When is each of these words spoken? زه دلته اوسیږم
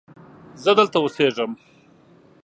زه 0.63 0.71
دلته 0.79 0.97
اوسیږم 1.01 1.51